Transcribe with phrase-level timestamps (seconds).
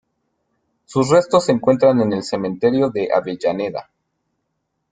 [0.85, 3.91] Sus restos se encuentran en el Cementerio de Avellaneda.